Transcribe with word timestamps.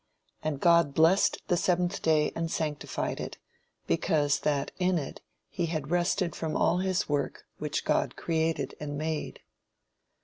And 0.41 0.59
God 0.59 0.95
blessed 0.95 1.43
the 1.47 1.55
seventh 1.55 2.01
day 2.01 2.31
and 2.35 2.49
sanctified 2.49 3.19
it; 3.19 3.37
because 3.85 4.39
that 4.39 4.71
in 4.79 4.97
it 4.97 5.21
he 5.47 5.67
had 5.67 5.91
rested 5.91 6.35
from 6.35 6.57
all 6.57 6.79
his 6.79 7.07
work 7.07 7.43
which 7.59 7.85
God 7.85 8.15
created 8.15 8.73
and 8.79 8.97
made." 8.97 9.41